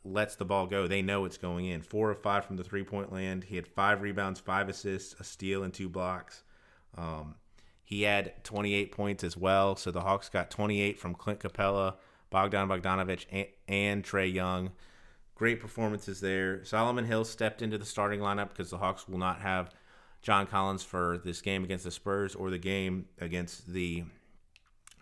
lets 0.04 0.36
the 0.36 0.44
ball 0.44 0.66
go, 0.66 0.86
they 0.86 1.00
know 1.00 1.24
it's 1.24 1.38
going 1.38 1.64
in. 1.64 1.80
Four 1.80 2.10
of 2.10 2.20
five 2.20 2.44
from 2.44 2.56
the 2.56 2.64
three 2.64 2.84
point 2.84 3.12
land. 3.12 3.44
He 3.44 3.56
had 3.56 3.66
five 3.66 4.02
rebounds, 4.02 4.40
five 4.40 4.68
assists, 4.68 5.18
a 5.18 5.24
steal, 5.24 5.62
and 5.62 5.72
two 5.72 5.88
blocks. 5.88 6.42
Um, 6.98 7.36
he 7.82 8.02
had 8.02 8.44
28 8.44 8.92
points 8.92 9.24
as 9.24 9.38
well. 9.38 9.76
So 9.76 9.90
the 9.90 10.02
Hawks 10.02 10.28
got 10.28 10.50
28 10.50 10.98
from 10.98 11.14
Clint 11.14 11.40
Capela, 11.40 11.94
Bogdan 12.28 12.68
Bogdanovic, 12.68 13.24
and, 13.30 13.46
and 13.68 14.04
Trae 14.04 14.32
Young. 14.32 14.72
Great 15.42 15.58
performances 15.58 16.20
there. 16.20 16.64
Solomon 16.64 17.04
Hill 17.04 17.24
stepped 17.24 17.62
into 17.62 17.76
the 17.76 17.84
starting 17.84 18.20
lineup 18.20 18.50
because 18.50 18.70
the 18.70 18.78
Hawks 18.78 19.08
will 19.08 19.18
not 19.18 19.40
have 19.40 19.74
John 20.22 20.46
Collins 20.46 20.84
for 20.84 21.20
this 21.24 21.40
game 21.40 21.64
against 21.64 21.82
the 21.82 21.90
Spurs 21.90 22.36
or 22.36 22.48
the 22.48 22.58
game 22.58 23.06
against 23.20 23.66
the 23.66 24.04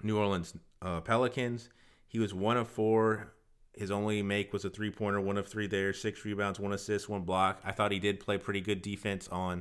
New 0.02 0.16
Orleans 0.16 0.54
uh, 0.80 1.02
Pelicans. 1.02 1.68
He 2.08 2.18
was 2.18 2.32
one 2.32 2.56
of 2.56 2.68
four. 2.68 3.34
His 3.74 3.90
only 3.90 4.22
make 4.22 4.50
was 4.54 4.64
a 4.64 4.70
three 4.70 4.90
pointer, 4.90 5.20
one 5.20 5.36
of 5.36 5.46
three 5.46 5.66
there, 5.66 5.92
six 5.92 6.24
rebounds, 6.24 6.58
one 6.58 6.72
assist, 6.72 7.06
one 7.06 7.24
block. 7.24 7.60
I 7.62 7.72
thought 7.72 7.92
he 7.92 7.98
did 7.98 8.18
play 8.18 8.38
pretty 8.38 8.62
good 8.62 8.80
defense 8.80 9.28
on 9.28 9.60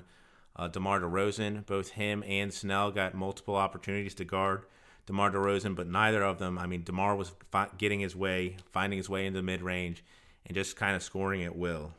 uh, 0.55 0.69
DeMar 0.69 1.01
DeRozan. 1.01 1.65
Both 1.65 1.89
him 1.89 2.23
and 2.25 2.53
Snell 2.53 2.91
got 2.91 3.15
multiple 3.15 3.57
opportunities 3.57 4.15
to 4.15 4.23
guard 4.23 4.63
DeMar 5.07 5.31
DeRozan, 5.31 5.75
but 5.75 5.87
neither 5.87 6.23
of 6.23 6.39
them. 6.39 6.57
I 6.57 6.67
mean, 6.67 6.85
DeMar 6.85 7.17
was 7.17 7.33
fi- 7.51 7.67
getting 7.77 7.99
his 7.99 8.15
way, 8.15 8.55
finding 8.71 8.95
his 8.95 9.09
way 9.09 9.25
into 9.25 9.39
the 9.39 9.43
mid 9.43 9.61
range, 9.61 10.05
and 10.49 10.55
just 10.55 10.75
kind 10.75 10.95
of 10.95 11.01
scoring 11.01 11.43
at 11.43 11.55
will. 11.55 11.93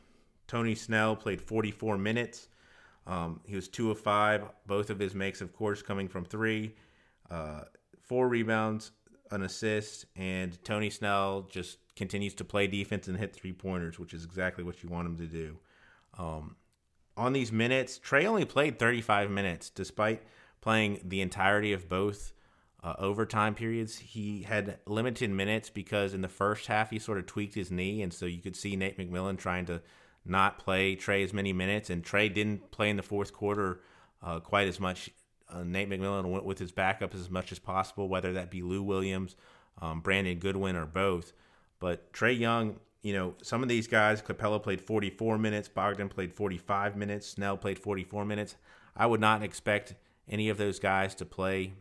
Tony 0.45 0.75
Snell 0.75 1.15
played 1.15 1.41
44 1.41 1.97
minutes. 1.97 2.49
Um, 3.07 3.39
he 3.47 3.55
was 3.55 3.67
two 3.67 3.89
of 3.89 3.99
five. 3.99 4.43
Both 4.67 4.89
of 4.89 4.99
his 4.99 5.15
makes, 5.15 5.41
of 5.41 5.53
course, 5.53 5.81
coming 5.81 6.07
from 6.07 6.25
three. 6.25 6.75
Uh, 7.29 7.61
four 8.01 8.27
rebounds, 8.27 8.91
an 9.31 9.41
assist, 9.43 10.05
and 10.17 10.61
Tony 10.65 10.89
Snell 10.89 11.47
just 11.49 11.77
continues 11.95 12.33
to 12.35 12.43
play 12.43 12.67
defense 12.67 13.07
and 13.07 13.17
hit 13.17 13.33
three 13.33 13.53
pointers, 13.53 13.97
which 13.97 14.13
is 14.13 14.25
exactly 14.25 14.63
what 14.63 14.83
you 14.83 14.89
want 14.89 15.07
him 15.07 15.17
to 15.17 15.27
do. 15.27 15.57
Um, 16.19 16.57
on 17.15 17.31
these 17.31 17.51
minutes, 17.51 17.99
Trae 17.99 18.25
only 18.25 18.45
played 18.45 18.77
35 18.77 19.31
minutes, 19.31 19.69
despite 19.69 20.21
playing 20.59 20.99
the 21.05 21.21
entirety 21.21 21.71
of 21.71 21.87
both 21.87 22.33
uh, 22.83 22.95
overtime 22.97 23.53
periods. 23.55 23.97
He 23.97 24.43
had 24.43 24.79
limited 24.85 25.29
minutes 25.29 25.69
because 25.69 26.13
in 26.13 26.21
the 26.21 26.27
first 26.27 26.67
half 26.67 26.89
he 26.89 26.99
sort 26.99 27.17
of 27.17 27.25
tweaked 27.25 27.55
his 27.55 27.71
knee, 27.71 28.01
and 28.01 28.13
so 28.13 28.25
you 28.25 28.41
could 28.41 28.55
see 28.55 28.75
Nate 28.75 28.97
McMillan 28.97 29.37
trying 29.37 29.65
to 29.65 29.81
not 30.25 30.59
play 30.59 30.95
Trae 30.95 31.23
as 31.23 31.33
many 31.33 31.53
minutes, 31.53 31.89
and 31.89 32.03
Trae 32.03 32.33
didn't 32.33 32.71
play 32.71 32.89
in 32.89 32.97
the 32.97 33.03
fourth 33.03 33.33
quarter 33.33 33.81
uh, 34.21 34.39
quite 34.39 34.67
as 34.67 34.79
much. 34.79 35.09
Uh, 35.49 35.63
Nate 35.63 35.89
McMillan 35.89 36.31
went 36.31 36.45
with 36.45 36.59
his 36.59 36.71
backup 36.71 37.13
as 37.13 37.29
much 37.29 37.51
as 37.51 37.59
possible, 37.59 38.07
whether 38.07 38.33
that 38.33 38.49
be 38.49 38.61
Lou 38.61 38.83
Williams, 38.83 39.35
um, 39.81 39.99
Brandon 39.99 40.37
Goodwin, 40.37 40.75
or 40.75 40.85
both. 40.85 41.33
But 41.79 42.13
Trae 42.13 42.37
Young, 42.37 42.79
you 43.01 43.13
know, 43.13 43.35
some 43.41 43.63
of 43.63 43.69
these 43.69 43.87
guys, 43.87 44.21
Capela 44.21 44.61
played 44.61 44.79
44 44.79 45.37
minutes, 45.37 45.67
Bogdan 45.67 46.09
played 46.09 46.33
45 46.33 46.95
minutes, 46.95 47.27
Snell 47.27 47.57
played 47.57 47.79
44 47.79 48.25
minutes. 48.25 48.55
I 48.95 49.07
would 49.07 49.19
not 49.19 49.43
expect 49.43 49.95
any 50.29 50.49
of 50.49 50.57
those 50.57 50.79
guys 50.79 51.15
to 51.15 51.25
play 51.25 51.73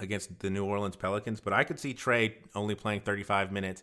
against 0.00 0.40
the 0.40 0.50
New 0.50 0.64
Orleans 0.64 0.96
Pelicans, 0.96 1.40
but 1.40 1.52
I 1.52 1.64
could 1.64 1.78
see 1.78 1.94
Trae 1.94 2.34
only 2.54 2.74
playing 2.74 3.00
35 3.00 3.52
minutes. 3.52 3.82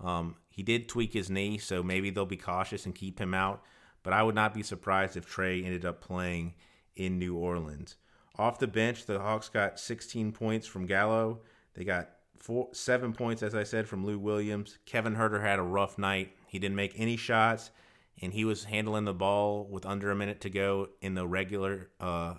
Um, 0.00 0.36
he 0.50 0.62
did 0.62 0.88
tweak 0.88 1.12
his 1.12 1.30
knee, 1.30 1.58
so 1.58 1.82
maybe 1.82 2.10
they'll 2.10 2.26
be 2.26 2.36
cautious 2.36 2.86
and 2.86 2.94
keep 2.94 3.18
him 3.18 3.34
out. 3.34 3.62
But 4.02 4.12
I 4.12 4.22
would 4.22 4.34
not 4.34 4.54
be 4.54 4.62
surprised 4.62 5.16
if 5.16 5.28
Trae 5.28 5.64
ended 5.64 5.84
up 5.84 6.00
playing 6.00 6.54
in 6.94 7.18
New 7.18 7.36
Orleans. 7.36 7.96
Off 8.36 8.58
the 8.58 8.66
bench, 8.66 9.06
the 9.06 9.18
Hawks 9.18 9.48
got 9.48 9.78
16 9.78 10.32
points 10.32 10.66
from 10.66 10.86
Gallo. 10.86 11.40
They 11.74 11.84
got 11.84 12.10
four, 12.38 12.68
seven 12.72 13.12
points, 13.12 13.42
as 13.42 13.54
I 13.54 13.62
said, 13.62 13.88
from 13.88 14.04
Lou 14.04 14.18
Williams. 14.18 14.78
Kevin 14.86 15.16
Huerter 15.16 15.40
had 15.40 15.58
a 15.58 15.62
rough 15.62 15.98
night. 15.98 16.36
He 16.46 16.58
didn't 16.58 16.76
make 16.76 16.92
any 16.96 17.16
shots, 17.16 17.70
and 18.20 18.32
he 18.32 18.44
was 18.44 18.64
handling 18.64 19.04
the 19.04 19.14
ball 19.14 19.66
with 19.70 19.86
under 19.86 20.10
a 20.10 20.16
minute 20.16 20.40
to 20.42 20.50
go 20.50 20.88
in 21.00 21.14
the 21.14 21.26
regular 21.26 21.90
uh, 22.00 22.34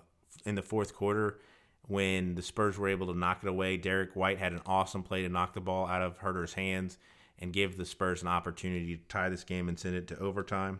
in 0.46 0.56
the 0.56 0.62
fourth 0.62 0.94
quarter 0.94 1.40
when 1.88 2.36
the 2.36 2.42
Spurs 2.42 2.78
were 2.78 2.88
able 2.88 3.08
to 3.08 3.18
knock 3.18 3.40
it 3.44 3.50
away. 3.50 3.78
Derrick 3.78 4.16
White 4.16 4.40
had 4.40 4.54
an 4.54 4.62
awesome 4.66 5.04
play 5.04 5.22
to 5.22 5.30
knock 5.30 5.54
the 5.54 5.62
ball 5.62 5.88
out 5.88 6.02
of 6.02 6.18
Huerter's 6.20 6.54
hands 6.54 6.98
and 7.40 7.54
give 7.54 7.78
the 7.78 7.86
Spurs 7.86 8.22
an 8.22 8.28
opportunity 8.28 8.96
to 8.96 9.04
tie 9.08 9.30
this 9.30 9.44
game 9.44 9.68
and 9.68 9.78
send 9.78 9.96
it 9.96 10.08
to 10.08 10.20
overtime. 10.20 10.80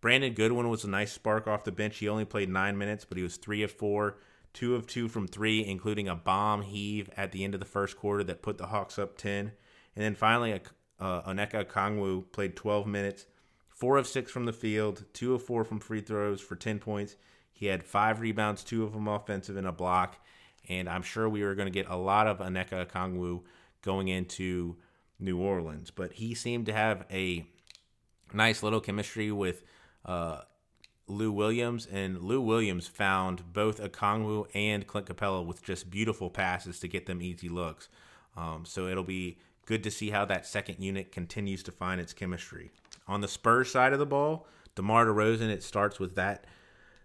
Brandon 0.00 0.32
Goodwin 0.32 0.68
was 0.68 0.84
a 0.84 0.88
nice 0.88 1.12
spark 1.12 1.48
off 1.48 1.64
the 1.64 1.72
bench. 1.72 1.98
He 1.98 2.08
only 2.08 2.24
played 2.24 2.48
nine 2.48 2.78
minutes, 2.78 3.04
but 3.04 3.18
he 3.18 3.24
was 3.24 3.36
three 3.36 3.62
of 3.62 3.72
four, 3.72 4.18
two 4.52 4.76
of 4.76 4.86
two 4.86 5.08
from 5.08 5.26
three, 5.26 5.64
including 5.64 6.08
a 6.08 6.14
bomb 6.14 6.62
heave 6.62 7.10
at 7.16 7.32
the 7.32 7.42
end 7.44 7.54
of 7.54 7.60
the 7.60 7.66
first 7.66 7.96
quarter 7.96 8.22
that 8.24 8.42
put 8.42 8.58
the 8.58 8.66
Hawks 8.66 8.98
up 8.98 9.18
10. 9.18 9.52
And 9.96 10.04
then 10.04 10.14
finally, 10.14 10.60
uh, 11.00 11.22
Onyeka 11.22 11.64
Okongwu 11.64 12.30
played 12.30 12.54
12 12.54 12.86
minutes, 12.86 13.26
four 13.68 13.96
of 13.96 14.06
six 14.06 14.30
from 14.30 14.44
the 14.44 14.52
field, 14.52 15.04
two 15.12 15.34
of 15.34 15.42
four 15.42 15.64
from 15.64 15.80
free 15.80 16.00
throws 16.00 16.40
for 16.40 16.54
10 16.54 16.78
points. 16.78 17.16
He 17.52 17.66
had 17.66 17.82
five 17.82 18.20
rebounds, 18.20 18.62
two 18.62 18.84
of 18.84 18.92
them 18.92 19.08
offensive, 19.08 19.56
and 19.56 19.66
a 19.66 19.72
block 19.72 20.24
and 20.68 20.88
I'm 20.88 21.02
sure 21.02 21.28
we 21.28 21.42
were 21.42 21.54
going 21.54 21.66
to 21.66 21.72
get 21.72 21.88
a 21.88 21.96
lot 21.96 22.26
of 22.26 22.38
Onyeka 22.38 22.86
Okongwu 22.86 23.42
going 23.82 24.08
into 24.08 24.76
New 25.18 25.38
Orleans. 25.38 25.90
But 25.90 26.12
he 26.14 26.34
seemed 26.34 26.66
to 26.66 26.72
have 26.72 27.04
a 27.10 27.46
nice 28.32 28.62
little 28.62 28.80
chemistry 28.80 29.32
with 29.32 29.62
uh, 30.04 30.42
Lou 31.06 31.32
Williams, 31.32 31.86
and 31.86 32.22
Lou 32.22 32.40
Williams 32.40 32.86
found 32.86 33.52
both 33.52 33.80
Okongwu 33.80 34.46
and 34.54 34.86
Clint 34.86 35.06
Capela 35.06 35.44
with 35.44 35.62
just 35.62 35.90
beautiful 35.90 36.30
passes 36.30 36.78
to 36.80 36.88
get 36.88 37.06
them 37.06 37.22
easy 37.22 37.48
looks. 37.48 37.88
Um, 38.36 38.64
so 38.64 38.86
it'll 38.86 39.02
be 39.04 39.38
good 39.66 39.82
to 39.84 39.90
see 39.90 40.10
how 40.10 40.24
that 40.26 40.46
second 40.46 40.76
unit 40.78 41.12
continues 41.12 41.62
to 41.64 41.72
find 41.72 42.00
its 42.00 42.12
chemistry. 42.12 42.70
On 43.06 43.20
the 43.20 43.28
Spurs 43.28 43.70
side 43.70 43.92
of 43.92 43.98
the 43.98 44.06
ball, 44.06 44.46
DeMar 44.74 45.06
DeRozan, 45.06 45.48
it 45.48 45.62
starts 45.62 45.98
with 45.98 46.14
that 46.14 46.44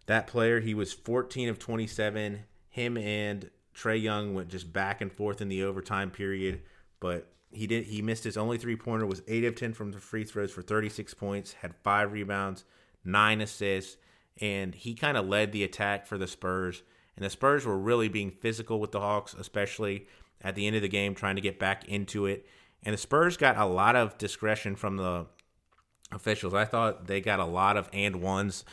that 0.05 0.27
player. 0.27 0.59
He 0.59 0.73
was 0.73 0.91
14 0.91 1.47
of 1.47 1.59
27 1.59 2.41
him 2.73 2.97
and 2.97 3.51
Trae 3.75 4.01
Young 4.01 4.33
went 4.33 4.49
just 4.49 4.73
back 4.73 4.99
and 4.99 5.13
forth 5.13 5.41
in 5.41 5.47
the 5.47 5.63
overtime 5.63 6.09
period, 6.09 6.61
but 6.99 7.27
he 7.51 7.67
did 7.67 7.85
he 7.85 8.01
missed 8.01 8.23
his 8.23 8.35
only 8.35 8.57
three 8.57 8.75
pointer 8.75 9.05
was 9.05 9.21
8 9.27 9.45
of 9.45 9.55
10 9.55 9.73
from 9.73 9.91
the 9.91 9.99
free 9.99 10.23
throws 10.23 10.51
for 10.51 10.63
36 10.63 11.13
points, 11.13 11.53
had 11.53 11.75
5 11.83 12.11
rebounds, 12.11 12.65
9 13.05 13.41
assists, 13.41 13.97
and 14.41 14.73
he 14.73 14.95
kind 14.95 15.17
of 15.17 15.27
led 15.27 15.51
the 15.51 15.63
attack 15.63 16.07
for 16.07 16.17
the 16.17 16.25
Spurs. 16.25 16.81
And 17.15 17.23
the 17.23 17.29
Spurs 17.29 17.63
were 17.63 17.77
really 17.77 18.09
being 18.09 18.31
physical 18.31 18.79
with 18.79 18.91
the 18.91 18.99
Hawks, 18.99 19.35
especially 19.35 20.07
at 20.41 20.55
the 20.55 20.65
end 20.65 20.75
of 20.75 20.81
the 20.81 20.87
game 20.87 21.13
trying 21.13 21.35
to 21.35 21.43
get 21.43 21.59
back 21.59 21.87
into 21.87 22.25
it. 22.25 22.47
And 22.81 22.93
the 22.93 22.97
Spurs 22.97 23.37
got 23.37 23.55
a 23.55 23.65
lot 23.65 23.95
of 23.95 24.17
discretion 24.17 24.75
from 24.75 24.97
the 24.97 25.27
officials. 26.11 26.55
I 26.55 26.65
thought 26.65 27.05
they 27.05 27.21
got 27.21 27.39
a 27.39 27.45
lot 27.45 27.77
of 27.77 27.87
and 27.93 28.15
ones. 28.15 28.65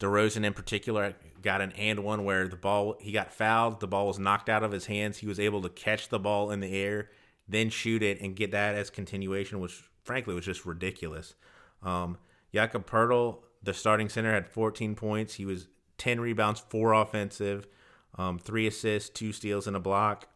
DeRozan 0.00 0.44
in 0.44 0.52
particular 0.52 1.14
got 1.42 1.60
an 1.60 1.72
and 1.72 2.04
one 2.04 2.24
where 2.24 2.46
the 2.48 2.56
ball 2.56 2.96
he 3.00 3.12
got 3.12 3.32
fouled, 3.32 3.80
the 3.80 3.86
ball 3.86 4.06
was 4.06 4.18
knocked 4.18 4.48
out 4.48 4.62
of 4.62 4.72
his 4.72 4.86
hands. 4.86 5.18
He 5.18 5.26
was 5.26 5.40
able 5.40 5.62
to 5.62 5.68
catch 5.68 6.08
the 6.08 6.18
ball 6.18 6.50
in 6.50 6.60
the 6.60 6.74
air, 6.74 7.10
then 7.48 7.70
shoot 7.70 8.02
it 8.02 8.20
and 8.20 8.36
get 8.36 8.52
that 8.52 8.74
as 8.74 8.90
continuation, 8.90 9.60
which 9.60 9.84
frankly 10.04 10.34
was 10.34 10.44
just 10.44 10.64
ridiculous. 10.64 11.34
Um, 11.82 12.18
Jakob 12.52 12.86
Poeltl, 12.86 13.38
the 13.62 13.74
starting 13.74 14.08
center, 14.08 14.32
had 14.32 14.46
14 14.46 14.94
points. 14.94 15.34
He 15.34 15.44
was 15.44 15.68
10 15.98 16.20
rebounds, 16.20 16.60
four 16.68 16.92
offensive, 16.92 17.66
um, 18.16 18.38
three 18.38 18.66
assists, 18.66 19.10
two 19.10 19.32
steals, 19.32 19.66
and 19.66 19.76
a 19.76 19.80
block. 19.80 20.28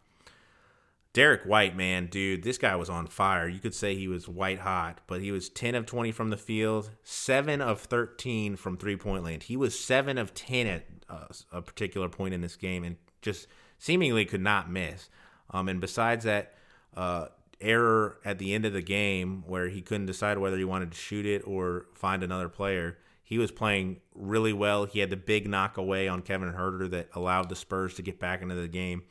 Derrick 1.13 1.43
White, 1.43 1.77
man, 1.77 2.07
dude, 2.07 2.43
this 2.43 2.57
guy 2.57 2.75
was 2.75 2.89
on 2.89 3.07
fire. 3.07 3.47
You 3.47 3.61
could 3.61 3.75
say 3.75 3.95
he 3.95 4.09
was 4.09 4.29
white 4.29 4.61
hot, 4.61 5.01
but 5.07 5.21
he 5.21 5.31
was 5.31 5.51
10 5.51 5.75
of 5.75 5.85
20 5.85 6.11
from 6.11 6.31
the 6.31 6.39
field, 6.39 6.91
7 7.03 7.61
of 7.61 7.81
13 7.81 8.57
from 8.57 8.79
three 8.79 8.97
point 8.97 9.23
land. 9.23 9.43
He 9.43 9.57
was 9.57 9.79
7 9.79 10.17
of 10.17 10.33
10 10.33 10.67
at 10.67 10.87
uh, 11.11 11.27
a 11.53 11.61
particular 11.61 12.09
point 12.09 12.33
in 12.33 12.41
this 12.41 12.57
game 12.57 12.83
and 12.83 12.97
just 13.21 13.47
seemingly 13.79 14.25
could 14.25 14.41
not 14.41 14.71
miss. 14.71 15.11
Um, 15.51 15.69
and 15.69 15.83
besides 15.83 16.25
that 16.25 16.55
uh, 16.97 17.27
error 17.61 18.19
at 18.25 18.39
the 18.39 18.55
end 18.55 18.65
of 18.65 18.73
the 18.73 18.81
game 18.81 19.45
where 19.47 19.69
he 19.69 19.83
couldn't 19.83 20.07
decide 20.07 20.39
whether 20.39 20.57
he 20.57 20.65
wanted 20.65 20.93
to 20.93 20.97
shoot 20.97 21.27
it 21.27 21.43
or 21.47 21.87
find 21.95 22.23
another 22.23 22.49
player, 22.49 22.97
he 23.23 23.37
was 23.37 23.51
playing 23.51 24.01
really 24.15 24.55
well. 24.55 24.87
He 24.87 25.01
had 25.01 25.11
the 25.11 25.17
big 25.17 25.47
knock 25.47 25.77
away 25.77 26.09
on 26.09 26.23
Kevin 26.23 26.55
Huerter 26.55 26.91
that 26.91 27.11
allowed 27.15 27.51
the 27.51 27.57
Spurs 27.57 27.95
to 27.95 28.03
get 28.03 28.19
back 28.19 28.41
into 28.41 28.55
the 28.55 28.69
game, 28.69 29.03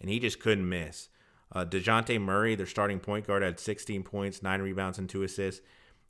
and 0.00 0.08
he 0.08 0.18
just 0.18 0.40
couldn't 0.40 0.68
miss. 0.68 1.08
Uh, 1.52 1.64
DeJounte 1.64 2.20
Murray, 2.20 2.54
their 2.54 2.66
starting 2.66 3.00
point 3.00 3.26
guard, 3.26 3.42
had 3.42 3.58
16 3.58 4.02
points, 4.04 4.42
nine 4.42 4.62
rebounds, 4.62 4.98
and 4.98 5.08
two 5.08 5.22
assists. 5.22 5.62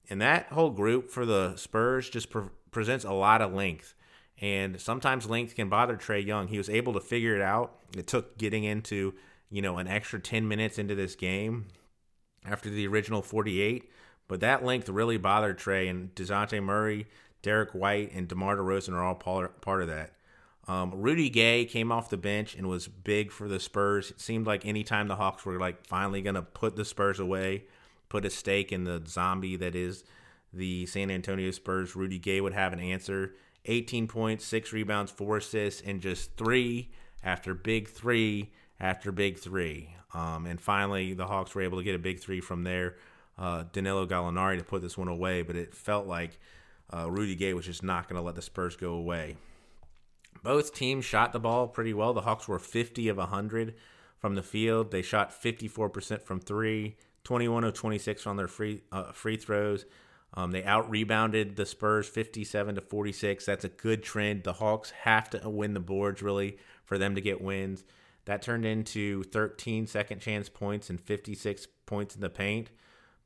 And 0.09 0.21
that 0.21 0.47
whole 0.47 0.71
group 0.71 1.11
for 1.11 1.25
the 1.25 1.57
Spurs 1.57 2.11
just 2.11 2.31
pre- 2.31 2.49
presents 2.71 3.05
a 3.05 3.13
lot 3.13 3.41
of 3.41 3.55
length. 3.55 3.95
And 4.41 4.81
sometimes 4.81 5.29
length 5.29 5.55
can 5.55 5.69
bother 5.69 5.97
Trae 5.97 6.25
Young. 6.25 6.49
He 6.49 6.59
was 6.59 6.69
able 6.71 6.93
to 6.95 7.01
figure 7.01 7.37
it 7.37 7.43
out. 7.43 7.79
It 7.97 8.07
took 8.07 8.39
getting 8.39 8.65
into, 8.65 9.15
you 9.51 9.63
know, 9.63 9.79
an 9.79 9.87
extra 9.87 10.19
10 10.19 10.49
minutes 10.49 10.79
into 10.79 10.95
this 10.95 11.15
game 11.15 11.67
after 12.45 12.71
the 12.71 12.87
original 12.87 13.23
48. 13.23 13.91
But 14.29 14.41
that 14.41 14.65
length 14.65 14.89
really 14.89 15.19
bothered 15.19 15.59
Trae. 15.59 15.89
And 15.91 16.15
DeJounte 16.15 16.63
Murray, 16.63 17.07
Derrick 17.43 17.73
White, 17.73 18.13
and 18.15 18.29
DeMar 18.29 18.57
DeRozan 18.57 18.95
are 18.95 19.05
all 19.05 19.15
part 19.15 19.83
of 19.83 19.89
that. 19.89 20.13
Um, 20.71 20.93
Rudy 20.95 21.29
Gay 21.31 21.65
came 21.65 21.91
off 21.91 22.11
the 22.11 22.17
bench 22.17 22.55
and 22.55 22.69
was 22.69 22.87
big 22.87 23.33
for 23.33 23.49
the 23.49 23.59
Spurs. 23.59 24.13
It 24.13 24.21
seemed 24.21 24.47
like 24.47 24.65
anytime 24.65 25.09
the 25.09 25.17
Hawks 25.17 25.45
were 25.45 25.59
like 25.59 25.85
finally 25.85 26.23
going 26.23 26.37
to 26.37 26.43
put 26.43 26.77
the 26.77 26.85
Spurs 26.85 27.19
away, 27.19 27.65
put 28.09 28.25
a 28.25 28.31
stake 28.31 28.71
in 28.71 28.85
the 28.85 29.03
zombie 29.05 29.57
that 29.57 29.75
is 29.75 30.05
the 30.53 30.87
San 30.87 31.11
Antonio 31.11 31.51
Spurs, 31.51 31.97
Rudy 31.97 32.21
Gay 32.21 32.41
would 32.41 32.53
have 32.53 32.73
an 32.73 32.79
answer. 32.79 33.35
18 33.65 34.07
points, 34.07 34.45
six 34.45 34.73
rebounds, 34.73 35.11
four 35.11 35.39
assists, 35.39 35.83
and 35.85 36.01
just 36.01 36.37
three 36.37 36.93
after 37.25 37.53
big 37.53 37.89
three 37.89 38.53
after 38.79 39.11
big 39.11 39.41
three. 39.41 39.97
Um, 40.15 40.47
and 40.47 40.61
finally, 40.61 41.15
the 41.15 41.27
Hawks 41.27 41.53
were 41.53 41.63
able 41.63 41.79
to 41.79 41.85
get 41.85 41.97
a 41.97 41.99
big 41.99 42.21
three 42.21 42.41
from 42.41 42.63
there. 42.63 42.95
uh, 43.37 43.65
Danilo 43.73 44.07
Gallinari 44.07 44.59
to 44.59 44.65
put 44.65 44.83
this 44.83 44.97
one 44.97 45.09
away, 45.09 45.43
but 45.43 45.57
it 45.57 45.75
felt 45.75 46.07
like 46.07 46.39
uh, 46.95 47.11
Rudy 47.11 47.35
Gay 47.35 47.55
was 47.55 47.67
just 47.67 47.83
not 47.83 48.09
going 48.09 48.21
to 48.21 48.23
let 48.23 48.37
the 48.37 48.43
Spurs 48.43 48.77
go 48.77 48.93
away. 48.93 49.37
Both 50.43 50.75
teams 50.75 51.05
shot 51.05 51.33
the 51.33 51.41
ball 51.41 51.69
pretty 51.69 51.93
well. 51.93 52.15
The 52.15 52.23
Hawks 52.23 52.49
were 52.49 52.59
50 52.59 53.09
of 53.09 53.19
100 53.19 53.75
from 54.19 54.35
the 54.35 54.43
field. 54.43 54.91
They 54.91 55.03
shot 55.03 55.31
54% 55.31 56.23
from 56.23 56.41
three, 56.41 56.97
21 57.25 57.65
of 57.65 57.75
26 57.75 58.27
on 58.27 58.37
their 58.37 58.49
free 58.49 58.83
uh, 58.93 59.13
free 59.13 59.37
throws. 59.37 59.85
Um, 60.35 60.53
they 60.53 60.63
out 60.63 60.89
rebounded 60.89 61.57
the 61.57 61.67
Spurs 61.67 62.09
57 62.09 62.77
to 62.77 62.81
46. 62.81 63.45
That's 63.45 63.65
a 63.65 63.69
good 63.69 64.03
trend. 64.03 64.45
The 64.45 64.55
Hawks 64.55 64.91
have 64.91 65.29
to 65.31 65.49
win 65.49 65.75
the 65.75 65.81
boards 65.81 66.23
really 66.23 66.59
for 66.85 66.99
them 66.99 67.15
to 67.17 67.21
get 67.21 67.41
wins. 67.41 67.85
That 68.27 68.43
turned 68.43 68.65
into 68.65 69.25
13 69.25 69.87
second 69.87 70.21
chance 70.21 70.49
points 70.49 70.89
and 70.89 71.01
56 71.01 71.67
points 71.87 72.15
in 72.15 72.21
the 72.21 72.31
paint. 72.31 72.71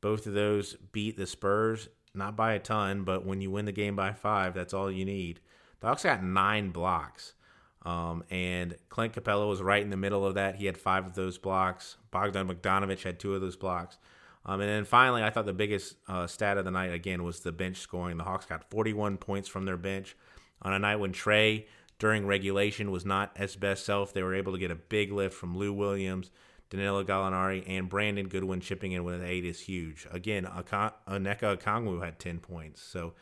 Both 0.00 0.26
of 0.26 0.32
those 0.32 0.75
beat 0.92 1.16
the 1.16 1.26
Spurs, 1.26 1.88
not 2.14 2.37
by 2.37 2.52
a 2.54 2.58
ton, 2.58 3.04
but 3.04 3.26
when 3.26 3.40
you 3.40 3.50
win 3.50 3.64
the 3.64 3.73
game 3.73 3.96
by 3.96 4.12
five, 4.12 4.54
that's 4.54 4.73
all 4.73 4.90
you 4.90 5.04
need. 5.04 5.40
Hawks 5.85 6.05
got 6.05 6.23
nine 6.23 6.71
blocks. 6.71 7.35
Um, 7.83 8.25
and 8.31 8.76
Clint 8.88 9.12
Capela 9.12 9.47
was 9.47 9.61
right 9.61 9.83
in 9.83 9.91
the 9.91 9.97
middle 9.97 10.25
of 10.25 10.35
that. 10.35 10.57
He 10.57 10.67
had 10.67 10.79
five 10.79 11.07
of 11.07 11.14
those 11.14 11.37
blocks. 11.37 11.99
Bogdan 12.11 12.49
Bogdanovic 12.49 13.03
had 13.03 13.19
two 13.19 13.35
of 13.35 13.41
those 13.41 13.57
blocks. 13.57 13.99
Um, 14.47 14.61
and 14.61 14.69
then 14.69 14.85
finally, 14.85 15.23
I 15.23 15.31
thought 15.31 15.47
the 15.47 15.53
biggest 15.53 15.97
uh, 16.09 16.26
stat 16.26 16.59
of 16.59 16.64
the 16.64 16.71
night 16.71 16.93
again 16.93 17.25
was 17.25 17.41
the 17.41 17.53
bench 17.53 17.79
scoring. 17.79 18.17
The 18.17 18.25
Hawks 18.25 18.47
got 18.47 18.71
41 18.71 19.19
points 19.19 19.49
from 19.49 19.64
their 19.64 19.76
bench 19.76 20.17
on 20.62 20.73
a 20.73 20.79
night 20.79 20.97
when 20.97 21.12
Trae, 21.12 21.67
during 21.99 22.26
regulation 22.26 22.91
was 22.91 23.07
not 23.07 23.33
as 23.37 23.57
best 23.57 23.85
self. 23.87 24.12
They 24.12 24.23
were 24.23 24.35
able 24.35 24.53
to 24.53 24.59
get 24.59 24.71
a 24.71 24.76
big 24.76 25.12
lift 25.12 25.35
from 25.35 25.57
Lou 25.57 25.73
Williams, 25.73 26.31
Danilo 26.69 27.05
Gallinari, 27.05 27.64
and 27.67 27.88
Brandon 27.88 28.29
Goodwin 28.29 28.61
chipping 28.61 28.93
in 28.93 29.05
with 29.05 29.23
eight 29.23 29.45
is 29.45 29.61
huge. 29.61 30.07
Again, 30.11 30.45
Onyeka 30.45 31.57
Okongwu 31.57 32.05
had 32.05 32.19
10 32.19 32.41
points. 32.41 32.83
So 32.83 33.14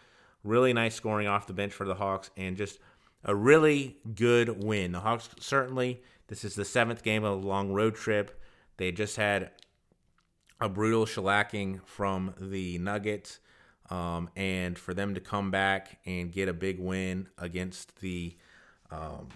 really 0.44 0.72
nice 0.72 0.94
scoring 0.94 1.26
off 1.26 1.46
the 1.46 1.52
bench 1.52 1.72
for 1.72 1.86
the 1.86 1.94
Hawks 1.94 2.30
and 2.36 2.56
just 2.56 2.78
a 3.24 3.34
really 3.34 3.98
good 4.14 4.64
win. 4.64 4.92
The 4.92 5.00
Hawks 5.00 5.28
certainly, 5.38 6.02
this 6.28 6.44
is 6.44 6.54
the 6.54 6.64
seventh 6.64 7.02
game 7.02 7.24
of 7.24 7.42
a 7.42 7.46
long 7.46 7.72
road 7.72 7.94
trip. 7.94 8.40
They 8.76 8.92
just 8.92 9.16
had 9.16 9.50
a 10.60 10.68
brutal 10.68 11.06
shellacking 11.06 11.84
from 11.84 12.34
the 12.40 12.78
Nuggets. 12.78 13.38
Um, 13.90 14.30
and 14.36 14.78
for 14.78 14.94
them 14.94 15.14
to 15.14 15.20
come 15.20 15.50
back 15.50 15.98
and 16.06 16.32
get 16.32 16.48
a 16.48 16.54
big 16.54 16.78
win 16.78 17.28
against 17.36 18.00
the 18.00 18.34
um, 18.90 19.28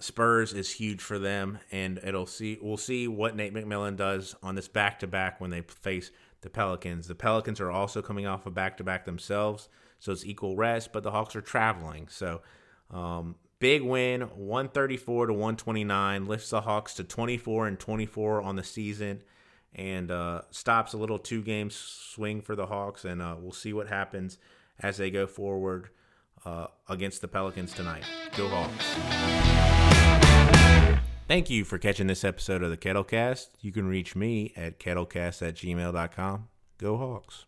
Spurs 0.00 0.52
is 0.52 0.72
huge 0.72 1.00
for 1.00 1.18
them, 1.18 1.58
and 1.70 2.00
it'll 2.02 2.26
see 2.26 2.58
we'll 2.60 2.76
see 2.76 3.06
what 3.06 3.36
Nate 3.36 3.54
McMillan 3.54 3.96
does 3.96 4.34
on 4.42 4.54
this 4.54 4.68
back 4.68 4.98
to 4.98 5.06
back 5.06 5.40
when 5.40 5.50
they 5.50 5.60
face 5.60 6.10
the 6.40 6.50
Pelicans. 6.50 7.06
The 7.06 7.14
Pelicans 7.14 7.60
are 7.60 7.70
also 7.70 8.02
coming 8.02 8.26
off 8.26 8.44
a 8.44 8.50
back 8.50 8.76
to 8.78 8.84
back 8.84 9.04
themselves, 9.04 9.68
so 10.00 10.10
it's 10.10 10.26
equal 10.26 10.56
rest. 10.56 10.92
But 10.92 11.04
the 11.04 11.12
Hawks 11.12 11.36
are 11.36 11.40
traveling, 11.40 12.08
so 12.08 12.42
um, 12.90 13.36
big 13.60 13.82
win, 13.82 14.22
one 14.22 14.68
thirty 14.68 14.96
four 14.96 15.26
to 15.26 15.32
one 15.32 15.56
twenty 15.56 15.84
nine, 15.84 16.26
lifts 16.26 16.50
the 16.50 16.62
Hawks 16.62 16.94
to 16.94 17.04
twenty 17.04 17.36
four 17.36 17.68
and 17.68 17.78
twenty 17.78 18.06
four 18.06 18.42
on 18.42 18.56
the 18.56 18.64
season 18.64 19.22
and 19.76 20.10
uh, 20.10 20.42
stops 20.50 20.92
a 20.92 20.96
little 20.96 21.18
two 21.18 21.42
game 21.42 21.70
swing 21.70 22.40
for 22.40 22.54
the 22.56 22.66
Hawks. 22.66 23.04
And 23.04 23.22
uh, 23.22 23.36
we'll 23.38 23.52
see 23.52 23.72
what 23.72 23.88
happens 23.88 24.38
as 24.80 24.96
they 24.96 25.10
go 25.10 25.26
forward 25.26 25.90
uh, 26.44 26.66
against 26.88 27.20
the 27.20 27.28
Pelicans 27.28 27.72
tonight. 27.72 28.04
Go 28.36 28.48
Hawks. 28.48 28.84
Thank 31.26 31.48
you 31.48 31.64
for 31.64 31.78
catching 31.78 32.06
this 32.06 32.22
episode 32.22 32.62
of 32.62 32.70
the 32.70 32.76
Kettlecast. 32.76 33.48
You 33.60 33.72
can 33.72 33.86
reach 33.86 34.14
me 34.14 34.52
at 34.56 34.78
kettlecast 34.78 35.46
at 35.46 35.54
gmail.com. 35.54 36.48
Go 36.78 36.96
Hawks. 36.98 37.46